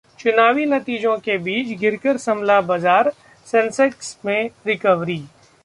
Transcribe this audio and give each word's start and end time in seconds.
चुनावी 0.19 0.65
नतीजों 0.65 1.17
के 1.17 1.37
बीच 1.37 1.77
गिरकर 1.79 2.17
संभला 2.17 2.59
बाजार, 2.61 3.11
सेंसेक्स 3.47 4.17
में 4.25 4.49
रिकवरी 4.67 5.23